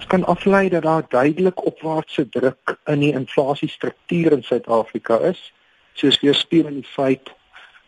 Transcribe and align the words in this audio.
Dit 0.00 0.08
kan 0.08 0.24
aflei 0.24 0.68
dat 0.68 0.82
daar 0.82 1.04
duidelik 1.08 1.64
opwaartse 1.64 2.28
druk 2.28 2.76
in 2.84 3.02
die 3.04 3.12
inflasiestruktuur 3.12 4.32
in 4.32 4.42
Suid-Afrika 4.42 5.18
is, 5.28 5.52
soos 5.92 6.16
weerspieël 6.20 6.70
in 6.70 6.78
die 6.80 6.92
feit 6.92 7.28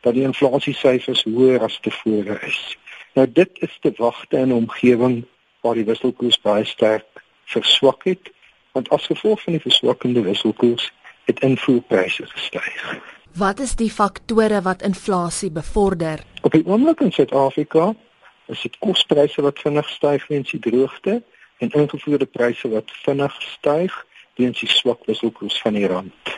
dat 0.05 0.13
die 0.15 0.27
inflasiesyfers 0.29 1.25
hoër 1.25 1.65
as 1.65 1.79
tevore 1.81 2.37
is. 2.45 2.77
Nou 3.17 3.25
dit 3.33 3.63
is 3.65 3.79
te 3.81 3.93
wagte 3.97 4.37
in 4.37 4.49
'n 4.49 4.53
omgewing 4.53 5.25
waar 5.61 5.75
die 5.75 5.89
wisselkoers 5.89 6.41
baie 6.41 6.65
sterk 6.65 7.25
verswak 7.45 8.05
het, 8.05 8.31
want 8.73 8.89
as 8.89 9.07
gevolg 9.07 9.43
van 9.43 9.53
die 9.53 9.63
verswakkende 9.63 10.23
wisselkoers 10.23 10.93
het 11.25 11.41
invoerpryse 11.41 12.27
gestyg. 12.27 13.01
Wat 13.33 13.61
is 13.61 13.75
die 13.75 13.91
faktore 13.91 14.63
wat 14.63 14.83
inflasie 14.83 15.51
bevorder? 15.51 16.21
Op 16.43 16.53
die 16.53 16.67
oomblik 16.67 17.01
in 17.01 17.13
Suid-Afrika 17.13 17.95
is 18.47 18.61
dit 18.63 18.79
kospryse 18.79 19.43
wat 19.43 19.59
vinnig 19.59 19.89
styg 19.89 20.27
weens 20.27 20.51
die 20.51 20.61
droogte 20.61 21.23
en 21.63 21.71
ingevoerde 21.71 22.27
pryse 22.27 22.69
wat 22.69 22.91
vinnig 23.05 23.35
styg 23.43 23.95
weens 24.41 24.61
die 24.61 24.71
swak 24.71 25.05
wisselkoers 25.07 25.61
van 25.63 25.79
die 25.79 25.87
rand. 25.87 26.35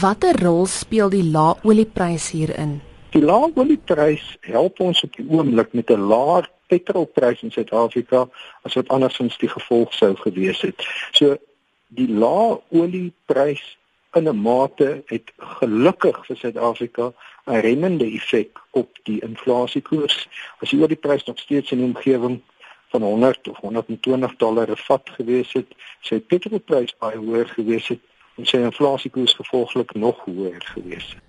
Watter 0.00 0.38
rol 0.40 0.64
speel 0.70 1.10
die 1.12 1.24
lae 1.24 1.58
olieprys 1.68 2.30
hierin? 2.32 2.78
Die 3.12 3.20
lae 3.20 3.50
olieprys 3.60 4.24
help 4.48 4.80
ons 4.80 5.02
op 5.04 5.16
die 5.18 5.26
oomblik 5.28 5.74
met 5.76 5.90
'n 5.90 6.08
laer 6.12 6.48
petrolprys 6.72 7.42
in 7.42 7.52
Suid-Afrika 7.52 8.28
as 8.62 8.74
wat 8.78 8.88
andersins 8.88 9.36
die 9.38 9.52
gevolg 9.52 9.92
sou 9.92 10.14
gewees 10.16 10.60
het. 10.60 10.86
So 11.12 11.36
die 11.88 12.08
lae 12.08 12.60
olieprys 12.70 13.64
in 14.16 14.28
'n 14.28 14.40
mate 14.40 15.02
het 15.06 15.32
gelukkig 15.36 16.26
vir 16.26 16.36
Suid-Afrika 16.36 17.12
'n 17.46 17.60
remmende 17.60 18.04
effek 18.04 18.58
op 18.70 18.88
die 19.02 19.20
inflasiekoers. 19.20 20.28
As 20.60 20.70
die 20.70 20.82
olieprys 20.82 21.24
nog 21.24 21.38
steeds 21.38 21.72
in 21.72 21.78
die 21.78 21.86
omgewing 21.86 22.40
van 22.92 23.02
100 23.02 23.48
of 23.48 23.58
120 23.64 24.36
dollar 24.36 24.70
per 24.70 24.84
vat 24.86 25.10
gewees 25.16 25.52
het, 25.56 25.74
sy 26.04 26.20
petrolprys 26.20 26.94
baie 27.00 27.18
hoër 27.18 27.48
gewees 27.56 27.88
het 27.94 28.00
en 28.40 28.48
sy 28.48 28.60
inflasiekoers 28.68 29.34
gevolglik 29.40 29.94
nog 29.94 30.20
hoër 30.28 30.60
gewees 30.74 31.14
het. 31.14 31.22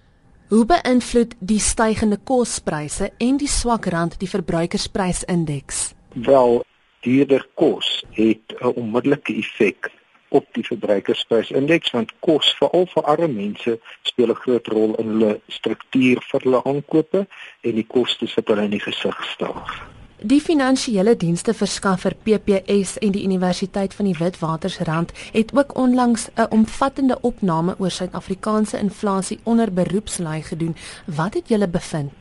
Hoe 0.53 0.65
beïnvloed 0.69 1.33
die 1.39 1.59
stygende 1.63 2.19
kospryse 2.29 3.09
en 3.17 3.39
die 3.41 3.49
swak 3.49 3.87
rand 3.89 4.19
die 4.21 4.29
verbruikersprysindeks? 4.29 5.93
Wel, 6.27 6.61
dierder 7.01 7.47
kos 7.59 8.03
het 8.11 8.53
'n 8.59 8.75
onmiddellike 8.75 9.33
effek 9.33 9.91
op 10.29 10.45
die 10.51 10.65
verbruikersprysindeks 10.65 11.91
want 11.95 12.13
kos 12.19 12.51
veral 12.59 12.85
vir 12.93 13.09
arme 13.15 13.27
mense 13.27 13.79
speel 14.09 14.29
'n 14.35 14.41
groot 14.43 14.67
rol 14.67 14.95
in 15.01 15.07
hulle 15.13 15.33
struktuur 15.47 16.21
vir 16.29 16.39
hulle 16.43 16.63
aankope 16.63 17.27
en 17.61 17.75
die 17.81 17.89
kostes 17.95 18.33
wat 18.35 18.47
hulle 18.47 18.63
in 18.69 18.77
die 18.77 18.85
gesig 18.89 19.25
staar. 19.33 19.92
Die 20.23 20.39
finansiële 20.39 21.17
dienste 21.19 21.51
verskaffer 21.53 22.13
PPS 22.15 22.93
en 23.03 23.11
die 23.11 23.23
Universiteit 23.23 23.93
van 23.93 24.05
die 24.07 24.15
Witwatersrand 24.15 25.11
het 25.33 25.51
ook 25.53 25.75
onlangs 25.77 26.29
'n 26.35 26.45
omvattende 26.49 27.17
opname 27.21 27.75
oor 27.77 27.91
Suid-Afrikaanse 27.91 28.77
inflasie 28.77 29.39
onder 29.43 29.73
beroepslui 29.73 30.41
gedoen. 30.41 30.75
Wat 31.05 31.33
het 31.33 31.47
julle 31.47 31.67
bevind? 31.67 32.13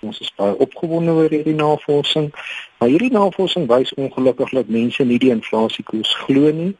Ons 0.00 0.18
is 0.18 0.34
baie 0.34 0.58
opgewonde 0.58 1.10
oor 1.10 1.30
hierdie 1.30 1.54
navorsing. 1.54 2.34
Maar 2.78 2.88
hierdie 2.88 3.12
navorsing 3.12 3.68
wys 3.68 3.94
ongelukkig 3.94 4.50
dat 4.50 4.68
mense 4.68 5.04
nie 5.04 5.18
die 5.18 5.30
inflasiekoers 5.30 6.14
glo 6.14 6.52
nie. 6.52 6.76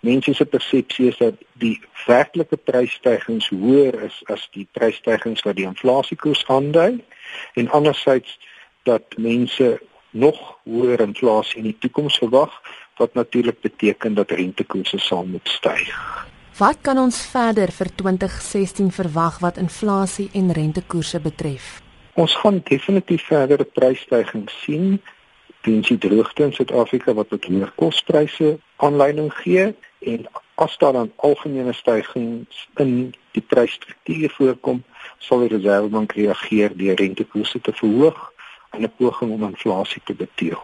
Mense 0.00 0.34
se 0.34 0.44
persepsie 0.44 1.08
is 1.08 1.16
dat 1.16 1.34
die 1.52 1.80
werklike 2.06 2.56
prysstygings 2.56 3.48
hoër 3.48 4.02
is 4.02 4.22
as 4.24 4.48
die 4.50 4.68
prysstygings 4.72 5.42
wat 5.42 5.56
die 5.56 5.66
inflasiekoers 5.66 6.46
aandui 6.46 7.04
en 7.54 7.70
andersins 7.70 8.38
dat 8.82 9.02
mense 9.16 9.80
nog 10.10 10.58
hoër 10.62 11.00
inflasie 11.00 11.58
in 11.58 11.68
die 11.70 11.76
toekoms 11.78 12.18
verwag 12.18 12.54
wat 12.96 13.14
natuurlik 13.14 13.60
beteken 13.60 14.14
dat 14.14 14.30
rentekoerse 14.30 14.98
sal 14.98 15.24
moet 15.24 15.48
styg. 15.48 15.94
Wat 16.58 16.76
kan 16.80 16.98
ons 16.98 17.22
verder 17.26 17.70
vir 17.72 17.88
2016 17.94 18.90
verwag 18.92 19.38
wat 19.40 19.56
inflasie 19.56 20.28
en 20.32 20.52
rentekoerse 20.52 21.20
betref? 21.20 21.78
Ons 22.14 22.34
gaan 22.36 22.60
definitief 22.64 23.24
verdere 23.30 23.64
prysstygings 23.64 24.62
sien. 24.62 25.00
Die 25.64 25.98
droogte 25.98 26.42
in 26.42 26.52
Suid-Afrika 26.52 27.12
wat 27.14 27.30
met 27.30 27.48
meer 27.48 27.72
kospryse 27.76 28.58
aanleiding 28.76 29.32
gee 29.42 29.74
en 30.00 30.26
as 30.60 30.76
daar 30.78 30.92
dan 30.92 31.12
algemene 31.16 31.72
stygings 31.72 32.68
in 32.76 33.14
die 33.32 33.42
prysstruktuur 33.42 34.32
voorkom, 34.36 34.82
sal 35.18 35.44
die 35.44 35.52
Reserwebank 35.54 36.12
reageer 36.12 36.76
deur 36.76 36.96
rentekoerse 37.00 37.60
te 37.60 37.72
verhoog 37.72 38.20
in 38.72 38.82
'n 38.82 38.92
poging 38.96 39.32
om 39.32 39.42
inflasie 39.42 40.02
te 40.04 40.14
beteël. 40.14 40.62